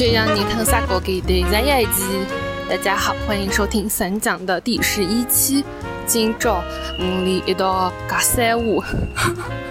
[0.00, 2.24] 学养你看啥个给的在一集，
[2.70, 5.62] 大家好，欢迎收听三讲的第十一期。
[6.06, 6.64] 今朝
[6.98, 8.82] 嗯里一道加三五，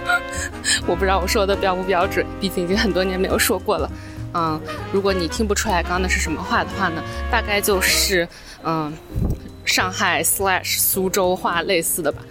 [0.86, 3.90] 我不知道我说的标不标准，毕竟已经很多年没有说过了。
[4.32, 4.60] 嗯，
[4.92, 8.28] 如果你听不出来刚刚那是什么话的话呢，大概就是
[8.62, 8.96] 嗯
[9.64, 12.22] 上海 slash 苏州话类似的吧。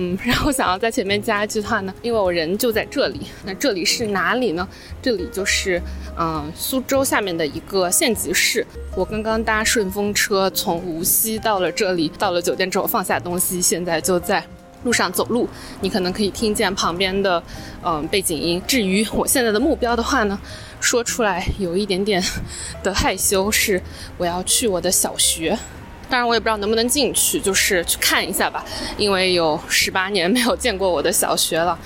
[0.00, 3.20] 嗯， 然后想要在前面加一句话呢，因为我人就在这里。
[3.44, 4.66] 那这里是哪里呢？
[5.02, 5.82] 这里就是
[6.16, 8.64] 嗯苏州下面的一个县级市。
[8.96, 14.44] 我刚刚搭顺风车从无锡到了这里，到了酒店之后放下东西，现在就在
[14.84, 15.48] 路上走路。
[15.80, 17.42] 你可能可以听见旁边的
[17.84, 18.62] 嗯背景音。
[18.66, 20.38] 至于我现在的目标的话呢，
[20.80, 22.22] 说出来有一点点
[22.84, 23.82] 的害羞，是
[24.16, 25.58] 我要去我的小学。
[26.10, 28.64] 当然，我也不知道能不能进去，就是去看一下吧，
[28.96, 31.78] 因为有十八年没有见过我的小学了。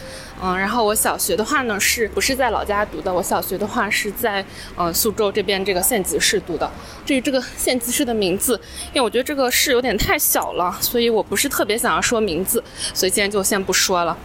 [0.45, 3.13] 嗯，然后我小学的话呢，是不是在老家读的？
[3.13, 4.45] 我小学的话是在
[4.77, 6.69] 嗯苏州这边这个县级市读的。
[7.07, 14.17] 至于这个县级市的名字，因为我觉得这个市有点太小了，所以我不是特别想要说名字，所以今天就先不说了。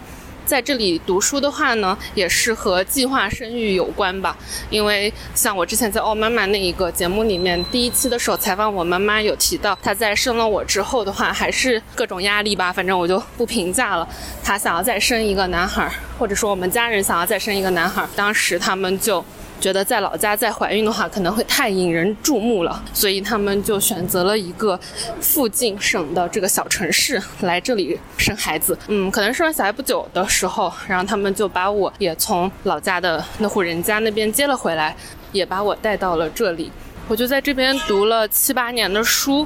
[0.48, 4.36] 在这里读书的话呢，也是和计划生育有关吧。
[4.70, 12.72] 因为像我之前在《奥妈妈》那一个节目里面，第一期的时候采访我妈妈，有提到她在生了我之后的话，还是各种压力吧。
[12.72, 14.08] 反正我就不评价了。
[14.42, 19.24] 她想要再生一个男孩，或者说我们家人想要再生一个男孩，当时他们就。
[19.60, 24.80] 觉得在老家再怀孕的话可能会太引人注目了，所以他们就选择了一个
[25.20, 28.78] 附近省的这个小城市来这里生孩子。
[28.88, 34.96] 嗯，可能生完小孩不久的时候，然后他们就把我也从老家的那户人家那边接了回来，
[35.32, 36.72] 也把我带到了这里。
[37.08, 39.46] 我就在这边读了七八年的书。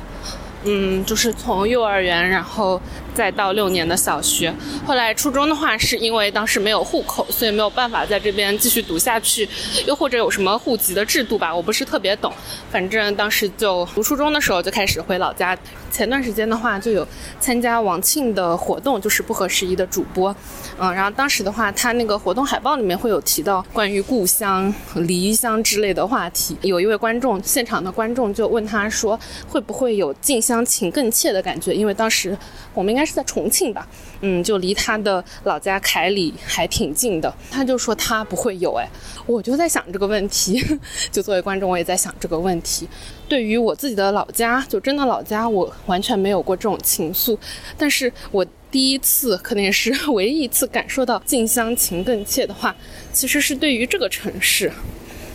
[0.63, 2.79] 嗯，就是从幼儿园，然后
[3.13, 4.53] 再到六年的小学。
[4.85, 9.47] 后来初中的话，是因为当时没有户口，所以没有办法在这边继续读下去。
[9.85, 12.31] 又或者有什么户籍的制度吧，我不是特别懂。
[12.71, 15.57] 反正当时就读初中的时候就开始回老家。
[15.91, 17.05] 前段时间的话，就有
[17.37, 20.33] 参加王庆的活动，就是不合时宜的主播。
[20.79, 26.57] 嗯，然后当时的话，他那个活动海报里面会有提到关于故乡、离乡之类的话题。
[26.61, 30.61] 有一位观众，现场的观众就问他说，会不会有近乡？
[30.63, 32.37] 情更切的感觉，因为当时
[32.73, 33.87] 我们应该该是在重庆吧，
[34.21, 37.33] 嗯，就离他的老家凯里还挺近的。
[37.49, 38.87] 他就说他不会有，哎，
[39.25, 40.63] 我就在想这个问题，
[41.11, 42.87] 就作为观众我也在想这个问题。
[43.27, 47.35] 对于我自己的老家，就真的老家，我完全没有过这种情愫。
[47.75, 52.75] 但是我第一次，可能也是唯一一次感受到近乡情更切的话，
[53.11, 54.71] 其实是对于这个城市。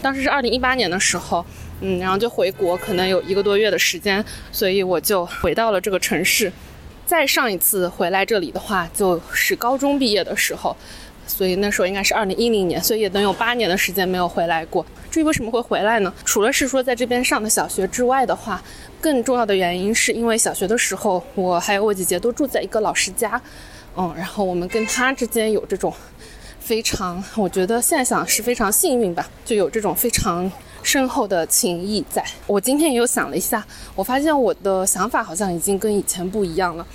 [0.00, 1.44] 当时是二零一八年的时候。
[1.82, 6.50] 嗯，然后就回国，可能有一个多月的时间，所以我就回到了这个城市。
[7.06, 10.76] 再上一次回来这里的话，就是高中毕业的时候，
[11.24, 14.84] 所以那时候应该是二零一零年，所以也能有八年的时间没有回来过。
[15.08, 16.12] 至于为什么会回来呢？
[16.24, 18.60] 除了是说在这边上的小学之外的话，
[19.00, 23.40] 更重要的原因是因为小学的时候，我还有我姐姐都住在一个老师家，
[23.96, 25.94] 嗯，然后我们跟他之间有这种
[26.58, 30.50] 非常，我觉得现在想是非常幸运吧，就有这种非常。
[30.86, 33.66] 深厚的情谊，在我今天也有想了一下，
[33.96, 36.86] 我发现我的想法好像已经跟以前不一样了。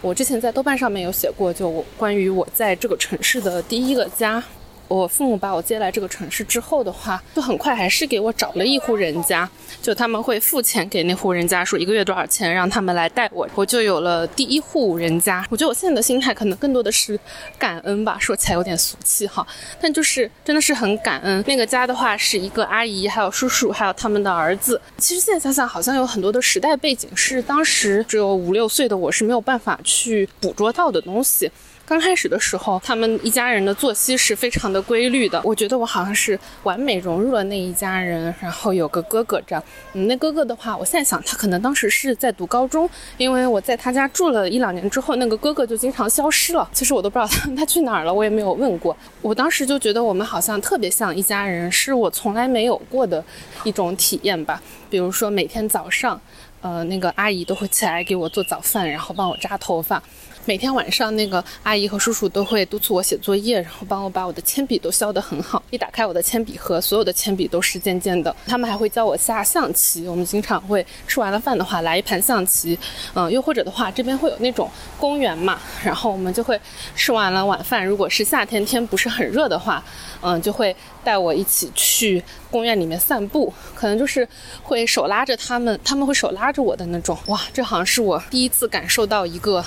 [0.00, 4.42] 我之前在豆瓣上面有写过，就关于我在这个城市的第一个家。
[4.88, 9.48] 我父母把我接来这个城市之后的话，就很快还是给我找了一户人家，
[9.82, 15.44] 就他们会付钱给那户人家，说一个月多少钱，让他们来带我，我就有了第一户人家。
[15.50, 17.18] 我觉得我现在的心态可能更多的是
[17.58, 19.46] 感恩吧，说起来有点俗气哈，
[19.80, 21.42] 但就是真的是很感恩。
[21.46, 24.80] 那个家的话是一个阿姨，还有叔叔，还有他们的儿子。
[24.98, 31.50] 其实现在想想，好像有很多的时代背景是当时只有五六岁的我是没有办法去捕捉到的东西。
[31.86, 35.40] 刚开始的时候，他们一家人的作息是非常的规律的。
[35.44, 39.62] 我觉得我好像是完美融入了那一家人，然后有个哥哥这样。
[39.92, 46.68] 嗯，那哥哥的话，我现在想他可能当时是在读高中，因为我在他家住了一两年之后，那个哥哥就经常消失了。
[46.72, 48.96] 其实我都不知道他他去哪儿了，我也没有问过。
[49.22, 53.24] 我当时就觉得我们好像特别像一家人，是我从来没有过的
[53.62, 54.60] 一种体验吧。
[54.90, 56.20] 比如说每天早上，
[56.62, 60.02] 呃，那个阿姨都会起来给我做早饭，然后帮我扎头发。
[60.48, 65.60] 每天晚上，那个阿姨和叔叔都会督促我写作业，然后帮我把我的铅笔都削得很好。
[65.70, 68.34] 一打开我的铅笔盒，所有的铅笔都是尖尖的。
[68.46, 72.78] 他们还会教我下象棋，我们经常会吃完了饭的话来一盘象棋。
[73.14, 74.70] 嗯，又或者的话，这边会有那种
[75.00, 76.58] 公园嘛，然后我们就会
[76.94, 79.82] 吃完了晚饭，如果是夏天天不是很热的话，
[80.20, 80.74] 嗯，就会
[81.06, 84.26] 带我一起去公园里面散步，可能就是
[84.62, 87.16] 会手拉着他们，他们会手拉着我的那种。
[87.26, 89.64] 哇，这好像是我第一次感受到一个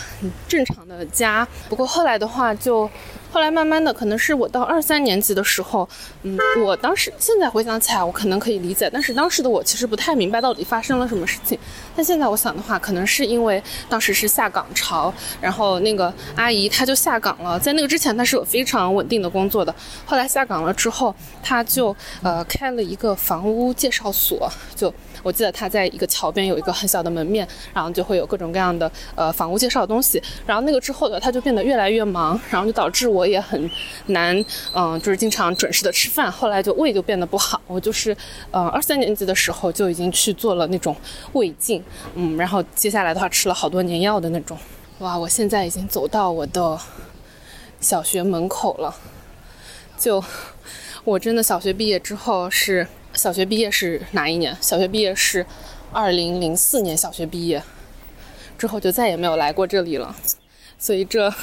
[0.48, 0.64] 正。
[0.66, 1.48] 常的家。
[1.68, 2.90] 不过后来的话，就
[3.32, 5.88] 后来慢慢的，可能是我到二三年级的时候，
[6.24, 11.58] 嗯，我当时现在回想起来，我可能可以理解，但是当时的我其实不太明白到底发生了什么事情。
[11.96, 19.74] 但现在我想的话，可能是因为当时是下岗潮，然后那个阿姨她就下岗了，在那个之前她是有非常稳定的工作的，
[20.06, 24.94] 后来下岗了之后，他就呃开了一个房屋介绍所，就。
[25.22, 30.24] 我记得他在一个桥边有一个很小的门面，然后就会有各种各样的呃房屋介绍的东西。
[30.46, 33.70] 然后那个之后呢，他就变得越来越忙，然后就导致我也很
[34.06, 34.34] 难，
[34.74, 36.32] 嗯，就是经常准时的吃饭。
[36.32, 38.16] 后来就胃就变得不好，我就是
[38.52, 40.96] 呃二三年级的时候就已经去做了那种
[41.34, 41.84] 胃镜，
[42.16, 44.58] 嗯，然后接下来的话吃了好多年药的那种。
[45.00, 46.80] 哇，我现在已经走到我的
[47.82, 48.96] 小学门口了，
[49.98, 50.24] 就
[51.10, 52.88] 我真的小学毕业之后是。
[53.16, 54.56] 小学毕业是哪一年？
[54.62, 55.44] 小学毕业是
[55.92, 56.96] 二零零四年。
[56.96, 57.62] 小学毕业
[58.56, 60.16] 之后就再也没有来过这里了，
[60.78, 61.34] 所以这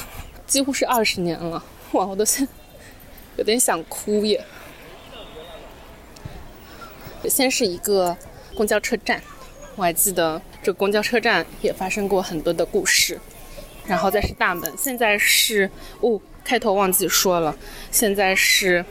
[0.47, 1.61] 几乎是二十年了。
[1.91, 2.47] 哇，我都先
[3.37, 4.45] 有点想哭耶。
[7.29, 8.17] 先是一个
[8.55, 9.21] 公交车站，
[9.75, 13.19] 我还记得这公交车站也发生过很多的故事。
[13.85, 15.69] 然后再是大门，现在是
[16.01, 17.57] 哦，开头忘记说了，
[17.91, 18.85] 现在是。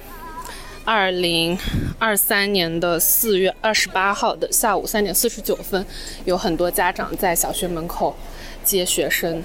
[0.86, 1.58] 二零
[1.98, 5.84] 二三年的四月二十八号的下午三点四十九分，
[6.26, 8.16] 有很多家长在小学门口
[8.64, 9.44] 接学生。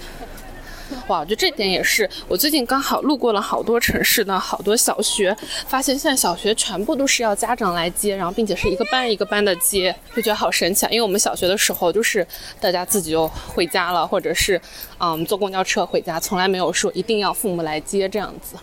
[1.07, 2.09] 哇，就这点也是。
[2.29, 5.35] 我最近刚好路过了好多城市的好多小学，
[5.67, 10.91] 发现现在小学全部都是要家长来接，然后并且是一个班一个班的接，就觉得好神奇啊！
[10.91, 12.27] 因为我们小学的时候就是
[12.61, 14.61] 大家自己就回家了，或者是
[14.99, 18.57] 嗯坐公交车回家，从来没有说一定要父母来接这样子。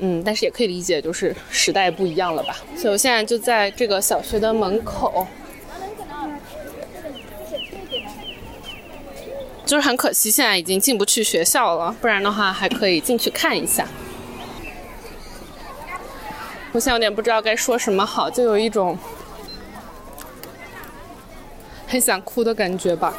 [0.00, 2.56] 嗯，但是也可以理解，就是时代不一样了吧。
[2.74, 5.26] 所以我现在就在这个小学的门口，
[9.66, 11.94] 就是很可惜，现在已经进不去学校了。
[12.00, 13.86] 不然的话，还可以进去看一下。
[16.72, 18.98] 我现在有点不知道该说什么好，就有一种
[21.86, 23.14] 很想哭的感觉吧。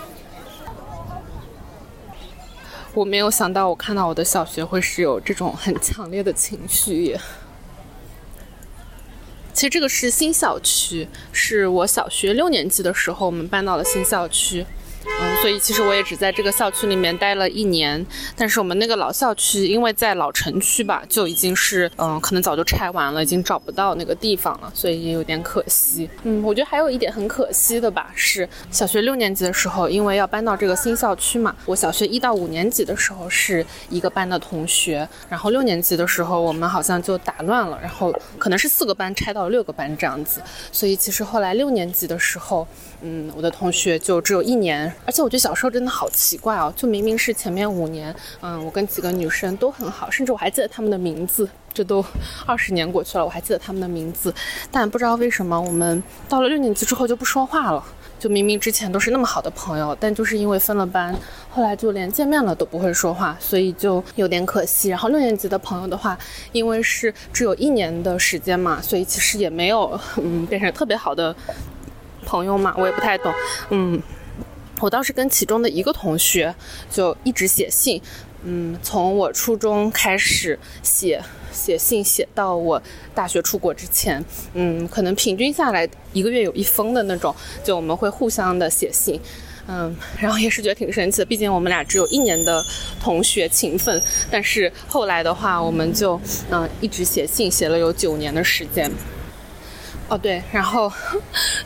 [2.93, 7.17] 我没有想到，我看到我的小学会是有这种很强烈的情绪。
[9.53, 14.65] 其实这个是新校区，是我小学六年级的时候，我们搬到了新校区。
[15.41, 18.05] 所以其实我也只在这个校区里面待了一年，
[18.35, 26.07] 但是我们那个老校区因为在老城区吧，就已经是嗯，可能早就拆完了，已经找不到那个地方了，所以也有点可惜。
[26.21, 40.39] 嗯，我觉得还有一点很可惜的吧，是小学六年级的时候，因为要搬到这个新校区嘛，我小学一到五年级的时候是一个班的同学，然后六年级的时候我们好像就打乱了，然后可能是四个班拆到六个班这样子，
[40.71, 42.67] 所以其实后来六年级的时候。
[43.01, 52.03] 嗯，我的同学就只有一年，而且我觉得小时候真的好奇怪哦，就明明是前面五年，嗯，我跟几个女生都很好，甚至我还记得她们的名字，这都
[52.45, 54.33] 二十年过去了，我还记得她们的名字，
[54.71, 57.83] 但不知道为什么我们到了六年级之后就不说话了，
[58.19, 61.15] 就明明之前都是那么好的朋友，但就是因为分了班，
[61.49, 64.89] 后来就连见面了都不会说话，所以就有点可惜。
[64.89, 66.15] 然后六年级的朋友的话，
[66.51, 71.35] 因为是只有一年的时间嘛，所以其实也没有嗯变成特别好的。
[72.25, 73.33] 朋友嘛，我也不太懂。
[73.69, 74.01] 嗯，
[74.79, 76.53] 我当时跟其中的一个同学
[76.89, 78.01] 就一直写信。
[78.43, 82.81] 嗯，从我初中开始写写信，写到我
[83.13, 84.23] 大学出国之前，
[84.53, 87.35] 嗯，可能平均下来一个月有一封的那种。
[87.63, 89.19] 就我们会互相的写信。
[89.67, 92.59] 嗯，然后也是觉得挺神奇的，毕竟我们俩只有一年的
[92.99, 94.01] 同学情分。
[94.31, 98.91] 但是后来的话，我们就嗯一直写信，写了有九年的时间。
[100.11, 100.91] 哦对，然后，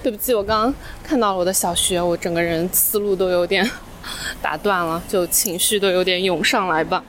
[0.03, 3.67] 对不起，我刚刚看到了我的小学，我整个人思路都有点
[4.39, 7.03] 打断了，就情绪都有点涌上来吧。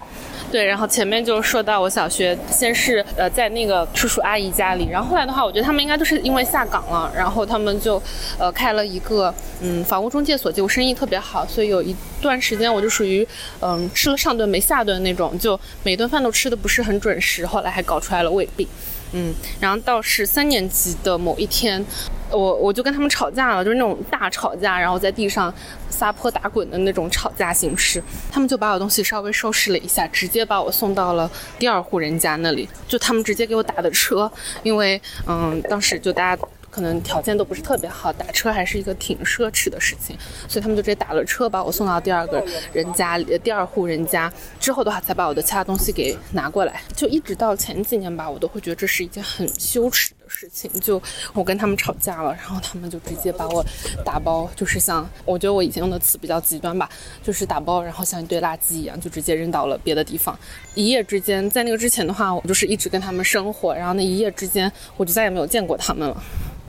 [0.50, 8.02] 对，然后前面就说到我小学，先是呃在那个叔叔阿姨家里，然后后来的话，我觉得他们应该都是因为下岗了，然后他们就
[8.38, 13.28] 呃开了一个嗯房屋中介所，就生意特别好，所以有一段时间我就属于
[13.60, 18.66] 嗯吃了上顿没下顿那种，就每顿饭都吃的不是很准时，后来还搞出来了胃病。
[19.12, 21.84] 嗯，然后到是三年级的某一天，
[22.30, 25.52] 我我就跟他们吵架了，就是那种大吵架，然后在地上
[25.88, 28.02] 撒泼打滚的那种吵架形式。
[28.30, 32.68] 他们就把我东西稍微收拾了一下，直接把我送到了第二户人家那里。
[32.88, 34.30] 就他们直接给我打的车，
[34.62, 36.42] 因为嗯，当时就大家。
[36.76, 40.14] 可能条件都不是特别好，打车还是一个挺奢侈的事情，
[40.46, 44.30] 所以他们就直接打了车把我送到第二个人家，第二户人家
[44.60, 46.82] 之后的话，才把我的其他东西给拿过来。
[46.94, 50.70] 就一直到前几年吧，我都会觉得这是一件很羞耻的事情。
[50.78, 51.02] 就
[51.32, 53.64] 我跟他们吵架了，然后他们就直接把我
[54.04, 56.86] 打包，就是像我觉得我以前用的词比较极端吧，
[57.22, 60.38] 就是打包，然后像一堆垃圾一样，就直接扔到了别的地方。
[60.74, 66.22] 一夜之间，在那个之前的话，我就是一直跟他们生活，然后那一夜之间，我就再也没有见过他们了。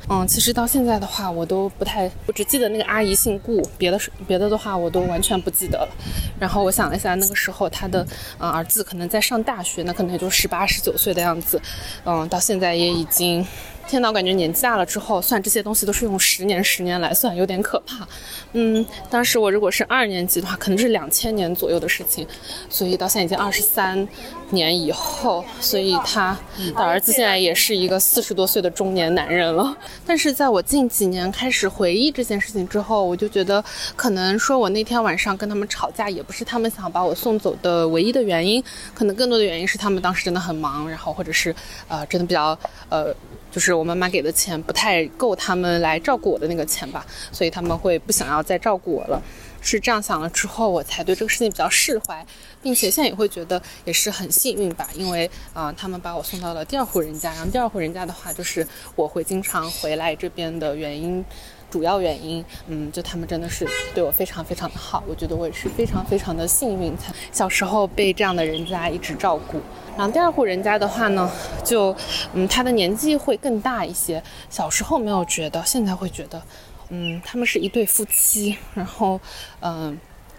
[0.10, 5.90] 嗯，其实到现在的话，我都不太，我只记得那个阿姨姓顾，别的别的的话我都完全不记得了。
[6.40, 8.06] 然后我想了一下，那个时候他的
[8.40, 11.62] 嗯儿子可能在上大学，那可能也就十八十九岁的样子。
[12.06, 13.46] 嗯，到现在也已经。
[13.88, 18.06] 天呐，我感觉年纪大了之后，算这些东西都是用十年、十年来算，有点可怕。
[18.52, 22.28] 嗯，当时我如果是二年级的话，可能是两千年左右的事情，
[22.70, 24.06] 所以到现在已经二十三
[24.50, 26.38] 年以后，所以他
[26.76, 29.76] 的儿子现在也是一个四十多岁的中年男人了。
[30.06, 33.64] 但是在我近几年开始回忆这件事情之后，我就觉得，
[33.96, 38.62] 可能说我那天晚上跟他们吵架，也不是他们想把我送走的唯一的原因，
[38.94, 41.56] 可能更多的原因是他们当时真的很忙，然后或者是
[41.88, 42.58] 呃，真的比较
[42.90, 43.16] 呃。
[43.52, 49.22] 就是我妈妈给的钱不太够他们来照顾我的那个钱吧，所以他们会不想要再照顾我了。
[49.60, 52.26] 是这样想了之后，我才对这个事情比较释怀，
[52.62, 61.26] 并且现在也会觉得也是很幸运吧，因为啊，他们把我送到了第二户人家，然后第二户人家的话，就是我会经常回来这边的原因。
[61.70, 69.60] 主要原因，嗯，就他们真的是对我非常非常的好，我觉得我也是非常非常的幸运，才小时候被这样的人家一直照顾。
[69.98, 71.30] 然后第二户人家的话呢，
[71.64, 71.96] 就，
[72.34, 76.42] 嗯，他的年纪会更大一些，小时候没有觉得，现在会觉得，
[76.90, 79.20] 嗯，他们是一对夫妻，然后，
[79.62, 79.98] 嗯。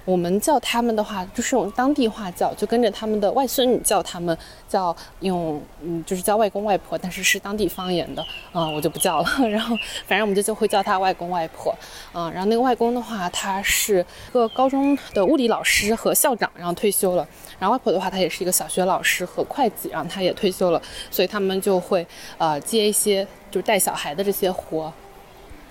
[0.09, 4.35] 我们叫他们的话，就是用当地话叫，就跟着他们的外孙女叫他们，
[4.67, 8.25] 叫用嗯，就是叫外公外婆，但是是当地方言的，
[8.55, 9.29] 嗯，我就不叫了。
[9.51, 11.75] 然后反正我们就就会叫他外公外婆，
[12.15, 17.29] 嗯，然后那个外公的话，他是一个高中的物理老师和校长，然后退休了。
[17.59, 22.07] 然后外婆的话，她也是一个小学老师和会计，然后她也退休了，所以他们就会
[22.39, 24.91] 呃接一些就是带小孩的这些活。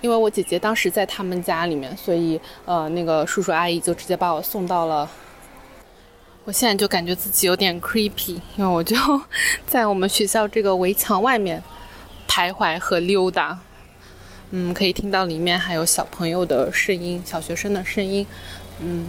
[0.00, 5.10] 因为我姐姐当时在他们家里面，所以呃，那个叔叔阿姨就直接把我送到了。
[6.44, 8.96] 我现在就感觉自己有点 creepy，因为我就
[9.66, 11.62] 在我们学校这个围墙外面
[12.28, 13.58] 徘徊和溜达。
[14.50, 18.26] 嗯，可以听到里面还有小朋友的声音，小学生的声音。
[18.80, 19.06] 嗯，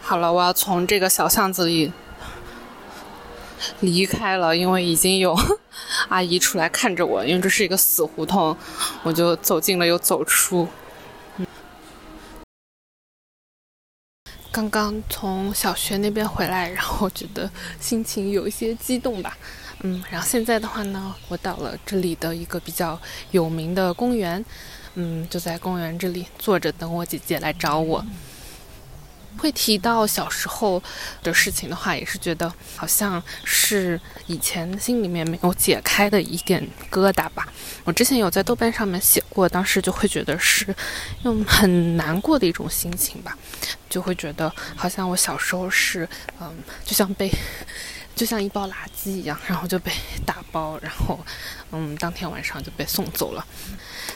[0.00, 1.92] 好了，我要从这个小巷子里。
[3.80, 5.36] 离开了，因为已经有
[6.08, 8.56] 阿姨出来看着我，因为这是一个死胡同，
[9.02, 10.66] 我就走进了又走出。
[14.50, 17.48] 刚刚从小学那边回来，然后觉得
[17.78, 19.36] 心情有一些激动吧，
[19.82, 22.98] 嗯，然后现在的话呢，我到了这里的一个比较
[23.30, 24.44] 有名的公园，
[24.94, 28.04] 嗯，就在公园这里坐着等我姐姐来找我。
[29.38, 30.82] 会提到小时候
[31.22, 37.46] 的事情的话，也是觉得好像是以前心里面没有解开的一点疙瘩吧。
[37.84, 40.74] 我之前有在豆瓣上面写过，当时就会觉得是
[41.22, 43.36] 用很难过的一种心情吧，
[43.88, 46.08] 就会觉得好像我小时候是
[46.40, 46.52] 嗯，
[46.84, 47.30] 就像被。
[48.18, 49.92] 就像一包垃圾一样，然后就被
[50.26, 51.18] 打包，然后，
[51.70, 53.46] 嗯，当天晚上就被送走了。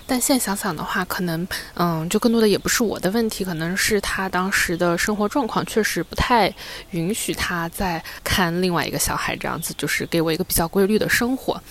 [0.06, 6.52] 但现在想想的话，可能，嗯，就更多的也不是我的问题，可能是他当时的生活状况确实不太
[6.90, 11.62] 允许他再看另外一个小孩这样子，就是给我一个比较规律的生活。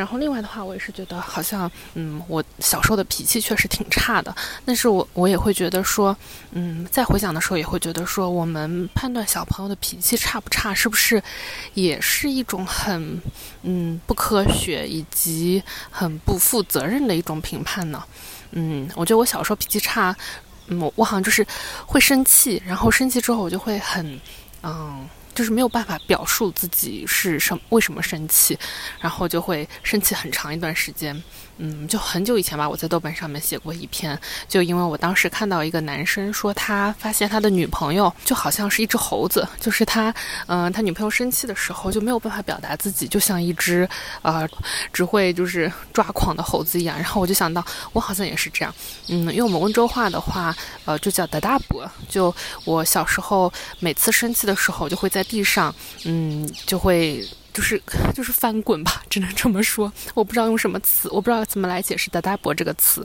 [0.00, 4.34] 然后另外的话，我也是觉得好像，嗯，我小时候的脾气确实挺差的。
[4.64, 6.16] 但是我我也会觉得说，
[6.52, 11.22] 嗯，在回想的时候也会觉得说，我们判断小朋友的脾气差不差，是不是
[11.74, 13.20] 也是一种很，
[13.62, 18.02] 嗯，不科学以及很不负责任的一种评判呢？
[18.52, 20.16] 嗯，我觉得我小时候脾气差，
[20.68, 21.46] 嗯，我好像就是
[21.84, 24.18] 会生气，然后生气之后我就会很，
[24.62, 25.06] 嗯。
[25.34, 28.58] 就是没有办法表述自己是什为什么生气，
[29.00, 31.22] 然后就会生气很长一段时间。
[31.62, 34.18] 嗯，就很久以前吧，我在豆瓣上面写过一篇，
[34.48, 40.14] 就因为我当时看到一个男生说他发现他的女朋友就好像是一只猴子，就是他，
[40.46, 43.86] 嗯，他女朋友生气的时候就没有办法表达自己，就像一只
[44.22, 44.48] 呃
[44.90, 46.96] 只会就是抓狂的猴子一样。
[46.96, 48.74] 然后我就想到我好像也是这样，
[49.08, 50.56] 嗯，因为我们温州话的话，
[50.86, 51.86] 呃，就叫德大伯。
[52.08, 52.34] 就
[52.64, 55.74] 我小时候每次生气的时候，就会在在地上，
[56.04, 57.22] 嗯，就会。
[57.52, 57.82] 就是
[58.14, 59.92] 就是翻滚吧，只能这么说。
[60.14, 63.04] 我不知道用什么词，我不知道怎么来解释“的大伯”这个词。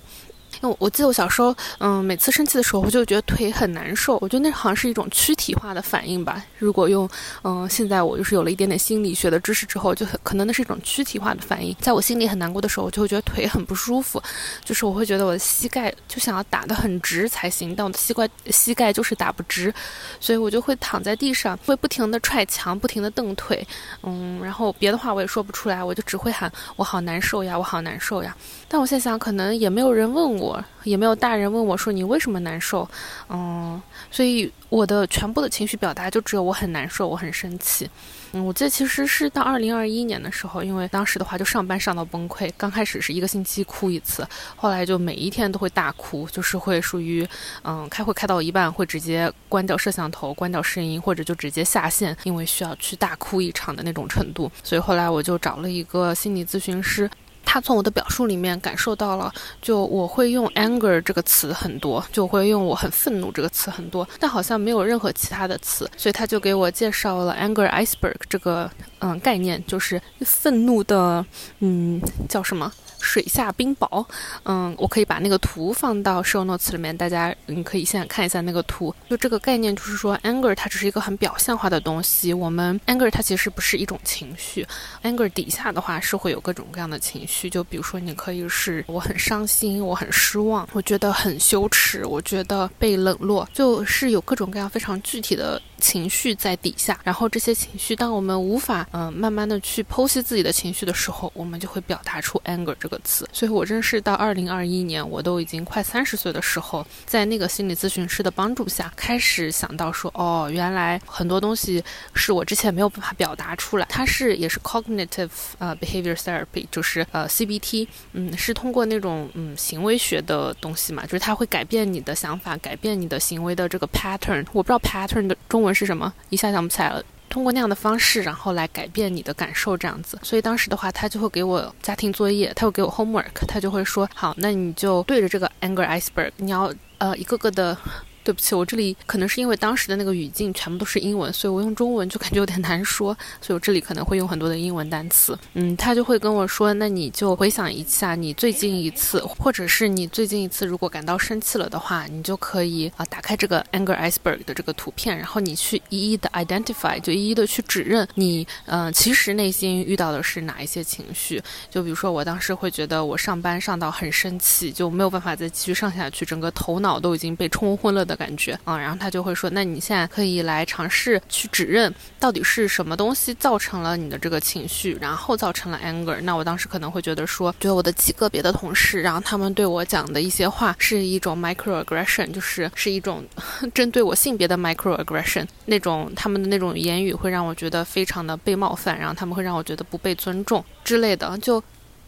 [0.61, 4.17] 因为我记得我小时候，嗯，每次生气的时候，我就觉得腿很难受。
[4.21, 6.43] 我觉得那好像是一种躯体化的反应吧。
[6.57, 7.09] 如果用，
[7.43, 11.75] 嗯，现在我就是有了一点点心理学的知识之后，就很可能那是一种躯体化的反应。
[11.79, 14.21] 在我心里很难过的时候，我就会觉得腿很不舒服，
[14.63, 19.73] 就是我会觉得我的膝盖就想要打得很直才行，但我的膝盖膝盖就是打不直，
[20.19, 23.65] 所以我就会躺在地上，会不停地踹墙，不停地蹬腿，
[24.03, 28.35] 嗯，然后别的话我也说不出来，我就只会喊我好难受呀，我好难受呀。
[28.67, 32.87] 但我现在想，可能也没有人问我，我也没有大人问我说你为什么难受，
[33.29, 37.89] 嗯，所以我的全部的情绪表达就只有我很难受，我很生气。
[38.33, 47.27] 嗯，我记得其实是到二零二一年的时候，因为当时的话就上班上到崩溃，刚开始是一个星期哭一次，后来就每一天都会大哭，就是会属于
[47.63, 54.51] 嗯开会开到一半会直接关掉摄像头，关掉声音，或者就直接下线，因为需要去大哭一场的那种程度。
[54.63, 57.09] 所以后来我就找了一个心理咨询师。
[57.45, 71.25] 他从我的表述里面感受到了，就我会用 anger 这个词很多，就会用我很愤怒这个词很多，但好像没有任何其他的词，所以他就给我介绍了 anger iceberg 这个嗯概念，就是愤怒的
[71.59, 72.71] 嗯叫什么？
[73.05, 74.05] 水下冰雹，
[74.43, 78.93] 嗯，我可以把那个图放到 show notes 里面，大家你可以现在看一下那个图。
[79.09, 82.33] 就这个概念，就是说 anger 它只是一个很表象化的东西。
[82.33, 84.67] 我们 anger 它其实不是一种情绪
[85.03, 87.49] ，anger 底下的话是会有各种各样的情绪。
[87.49, 95.61] 就比如说，你可以是我很伤心，我很失望，我觉得很羞耻，我觉得被冷落，就是有各种各样非常具体的。
[95.79, 103.27] 情绪在底下，然后这些情绪，当我们无法嗯慢慢的去剖析自己的情绪的时候，我们就会表达出 anger 这个词。
[103.31, 113.85] 所以我认识到二零二一年，我都已经快三十岁的时候，在那个心理咨询师的帮助下，开始想到说，哦，原来很多东西是我之前没有办法表达出来。
[113.89, 115.29] 它是也是 cognitive
[115.59, 124.45] 呃 behavior therapy，就是呃 CBT，嗯，是通过那种嗯行为学的东西嘛，就是它会改变你的想法，改变你的行为的这个 pattern。
[124.51, 127.03] 我不知道 pattern 的中文是什么，一下想不起来了。
[127.27, 130.17] 通过那样的方式，然后来改变你的感受，这样子。
[130.23, 137.77] 所以当时的话，他就会给我家庭作业，他会给我 homework，他就会说：好，那你就对着这个 anger iceberg，你要呃一个个的。
[138.25, 145.37] 对不起，我这里可能是因为当时的那个语境全部都是英文，所以我用中文就感觉有点难说，所以我这里可能会用很多的英文单词。
[145.53, 161.39] 嗯，他就会跟我说，那你就回想一下你最近一次，或者是你最近一次如果感到生气了的话，你就可以啊打开这个 anger iceberg 的这个图片，然后你去一一的 identify，就一一的去指认你嗯其实内心遇到的是哪一些情绪。
[161.69, 168.14] 就比如说我当时会觉得我上班上到很生气，就没有办法再继续上下去，整个头脑都已经被冲昏了的。
[168.15, 176.19] 感觉啊，然后他就会说，那你现在可以来尝试去指认到底是什么东西造成了你的这个情绪，然后造成了 anger。
[176.21, 183.23] 那我当时可能会觉得说，觉得我的几个别的同事，然后他们对我讲的一些话是一种 microaggression，就是是一种
[183.73, 191.63] 针对我性别的 microaggression，那种他们的那种言语会让我觉得非常的被冒犯，然后他们会让我觉得不被尊重之类的，就。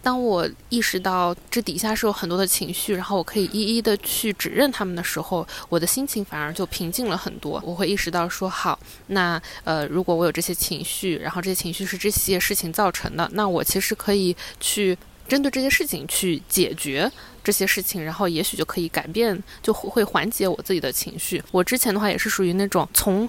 [0.07, 7.61] 当我意识到这底下是有很多的情绪，然后我可以一一的去指认他们的时候，我的心情反而就平静了很多。
[7.65, 17.11] 我会意识到说，好，那呃，如果我有这些情绪，然后这些情绪是这些事情造成的，那我其实可以去针对这些事情去解决
[17.43, 21.43] 这些事情，然后也许就可以改变，就会缓解我自己的情绪。
[21.51, 23.27] 我之前的话也是属于那种从。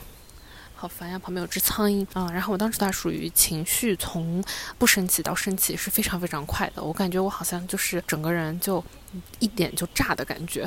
[0.80, 1.18] 好烦呀！
[1.18, 2.30] 旁边有只苍蝇啊。
[2.32, 4.40] 然后我当时它属于情绪从
[4.78, 6.80] 不生气到生气是非常非常快的。
[6.80, 8.82] 我感觉我好像就是整个人就
[9.40, 10.64] 一点就炸的感觉。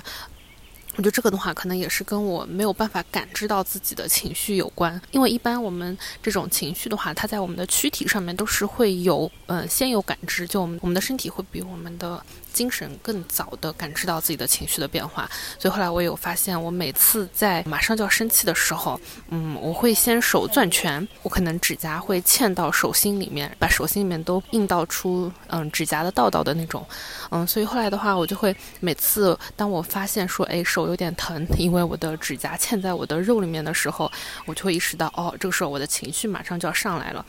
[0.98, 5.02] 我觉得这个的话，可能也是跟我没有办法感知到自己的情绪有关。
[5.12, 12.22] 因为一般我们这种情绪的话，它在我们的躯体上面都是会有嗯先有感知，就我们我们的身体会比我们的。
[12.54, 26.86] 精神更早的感知到自己的情绪的变化，所以后来我有发现，我每次在马上就要生气的时候，嗯，我会先手攥拳，我可能指甲会嵌到手心里面，把手心里面都印到出嗯指甲的道道的那种，
[27.30, 34.12] 嗯，所以后来的话，我就会每次当我发现说，哎，手有点疼，因为我的指甲嵌在我的肉里面的时候，
[34.46, 37.26] 我就会意识到，哦，这个时候我的情绪马上就要上来了。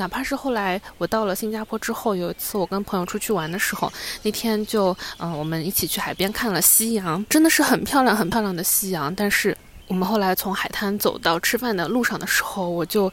[0.00, 9.14] 哪怕是后来我到了新加坡之后，有一次我跟朋友出去玩的时候，那天就嗯，我们一起去海边看了夕阳，真的是很漂亮、很漂亮的夕阳。
[9.14, 9.54] 但是
[9.88, 13.12] 我们后来从海滩走到吃饭的路上的时候，我就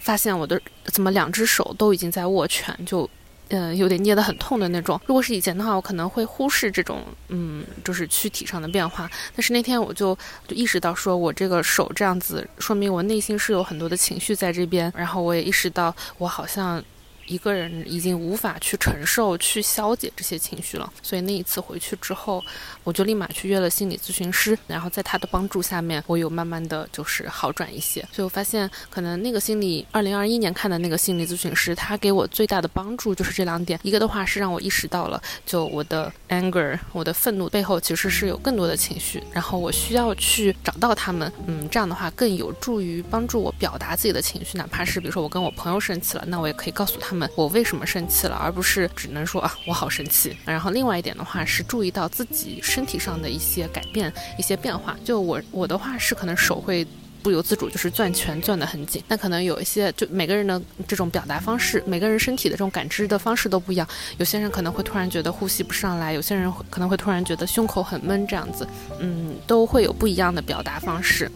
[0.00, 3.10] 发现我的怎么两只手都已经在握拳，就。
[3.48, 5.00] 嗯，有点捏得很痛的那种。
[5.06, 9.10] 如果是以前的话，我可能会忽视这种，嗯，就是躯体上的变化。
[9.34, 14.92] 但是那天我就就意识到，说我这个手这样子，说明我内心是有很多的情绪在这边。
[14.96, 16.82] 然后我也意识到，我好像
[17.28, 20.92] 一个人已经无法去承受、去消解这些情绪了。
[21.02, 22.42] 所以那一次回去之后，
[22.82, 28.00] 我就立马去约了心理咨询师，然后在他的帮助下面，我有慢慢的就是好转一些。
[28.12, 33.78] 所以我发现，可能那个心理，二零二一年看的那个心理咨询师，他给我最大的帮助就是这两点。
[33.82, 41.32] 一个的话是让我意识到了，就我的 anger，我的愤怒背后其实是有更多的情绪，然后我需要去找到他们。
[41.46, 50.36] 嗯，这样的话更有助于帮助我表达自己的情绪，哪怕是比如说我跟我朋友生气了，那我也可以告诉他们我为什么生气了，而不是只能说啊我好生气。
[50.44, 54.96] 然后另外一点的话是注意到自己身体上的一些改变、一些变化。
[55.04, 56.86] 就我我的话是可能手会
[57.22, 63.86] 不由自主就是攥拳攥得很紧，那可能有一些就每个人的这种表达方式，每个人身体的这种感知的方式都不一样。
[64.18, 68.66] 有些人可能会突然觉得呼吸不上来，有些人可能会突然觉得胸口很闷，这样子，
[69.00, 71.30] 嗯，都会有不一样的表达方式。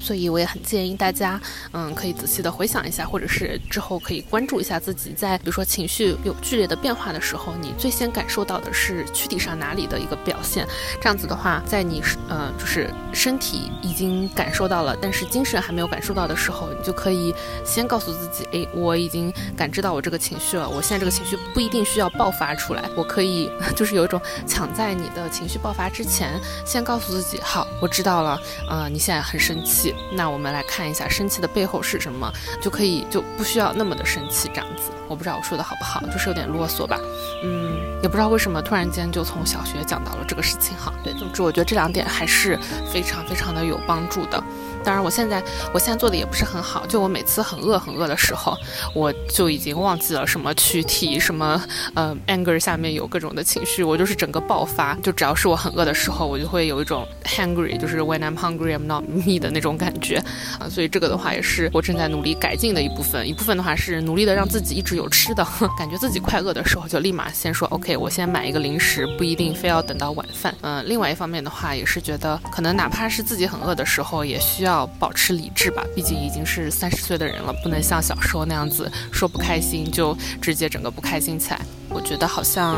[0.00, 1.40] 所以我也很建议大家，
[1.72, 10.66] 嗯，可以仔细的回想一下，或者是之后可以关注一下自己在，比如说情绪有剧烈的变化的时候，你最先感受到的是躯体上哪里的一个表现。
[11.00, 17.34] 这样子的话，在你呃就是身体已经感受到了，但是精神还没有感受到的时候，你就可以
[17.64, 29.87] 先告诉自己，哎，我已经感知到我这个情绪了，我现在这个情绪不一定需要爆发出来，我可以 就是有一种抢在你的情绪爆发之前，先告诉自己，好，我知道了，呃，你现在很生气。
[30.12, 34.90] 那我们来看一下生气的背后是什么，就可以就不需要那么的生气这样子。
[35.08, 36.98] 我不知道我说的好不好，就是有点啰嗦吧。
[37.42, 40.92] 嗯，也不知道为什么突然间就从小学讲到了这个事情哈。
[41.02, 42.58] 对，总之我觉得这两点还是
[42.92, 44.42] 非常非常的有帮助的。
[44.84, 46.86] 当然，我现在我现在做的也不是很好。
[46.86, 48.56] 就我每次很饿很饿的时候，
[48.94, 51.62] 我就已经忘记了什么躯体，什么
[51.94, 54.94] 呃 anger 下面有各种的情绪，我就是整个爆发。
[55.02, 60.22] 就只要是我很饿的时候，我就会有一种 hungry，就是 when I'm hungry I'm not me 的那种感觉
[60.58, 60.68] 啊。
[60.70, 63.28] 所以这个的话也是我正在努力改进的一部分。
[63.28, 70.54] 一部分的话是努力的让自己一直有吃的， 感觉自己快饿的时候就立马先说 OK，我先买一个零食，不一定非要等到晚饭。
[70.62, 74.67] 嗯，另外一方面的话也是觉得可能哪怕是自己很饿的时候，也需要。
[74.68, 81.60] 要保持理智吧，毕竟已经是三十岁的人了，不能像小时候那样子说不开心就直接整个不开心起来。
[81.90, 82.76] 我觉得好像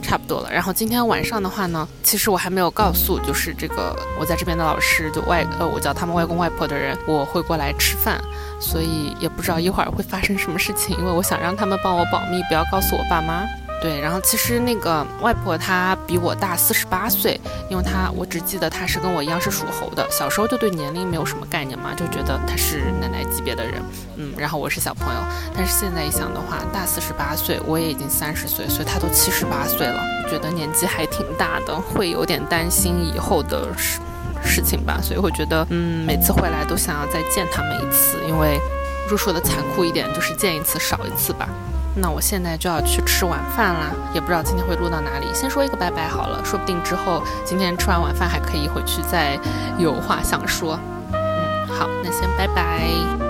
[0.00, 0.50] 差不多了。
[0.50, 8.22] 然后今天晚上的话呢，其实我还没有告诉，就是这个我在这边的老师，就外呃，我叫他们外公外婆的人，我会过来吃饭，
[8.60, 13.44] 所以也不知道一会儿会发生什么事情，因为我想让他们帮我保密，不要告诉我爸妈。
[13.82, 23.82] 对，然后其实那个外婆她比我大四十八岁，因为她我只记得她是跟我一样是属猴的，小时候就对年龄没有什么概念嘛，就觉得她是奶奶级别的人，
[24.16, 25.20] 嗯，然后我是小朋友，
[25.52, 33.98] 但是现在一想的话，大四十八岁，我也已经三十岁，所以她都七十八岁了，觉得年纪还挺大的，会有点担心以后的事
[34.44, 38.60] 事情吧，所以会觉得，嗯，每次回来都想要再见他们一次，因为
[39.10, 41.48] 就说的残酷一点，就是见一次少一次吧。
[41.94, 45.26] 那我现在就要去吃晚饭啦，也不知道今天会录到哪里。
[45.34, 49.38] 先说一个拜拜好了，说不定之后今天吃完晚饭还可以回去再
[49.78, 50.78] 有话想说。
[51.12, 53.21] 嗯，好，那先拜拜。